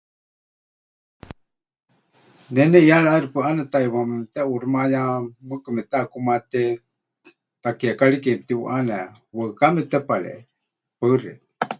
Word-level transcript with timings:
Ne 2.53 2.61
neʼiyaari 2.71 3.07
ʼaixɨ 3.09 3.27
pɨʼane 3.33 3.63
taʼiwaáma 3.71 4.09
memɨteʼuuximayá, 4.11 5.01
mɨɨkɨ 5.47 5.69
mepɨteʼakumaté 5.75 6.61
takiekari 7.63 8.17
ke 8.23 8.31
mɨtiuʼane, 8.37 8.97
waɨká 9.37 9.65
mepɨtepareewie. 9.75 10.45
Paɨ 10.99 11.13
xeikɨ́a. 11.21 11.65